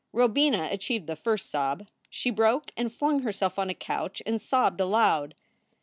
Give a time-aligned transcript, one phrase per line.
[0.13, 1.87] Robina achieved the first sob.
[2.09, 5.35] She broke and flung herself on a couch and sobbed aloud.